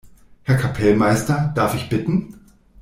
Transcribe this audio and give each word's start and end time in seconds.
Herr 0.41 0.57
Kapellmeister, 0.57 1.51
darf 1.53 1.75
ich 1.75 1.87
bitten? 1.87 2.33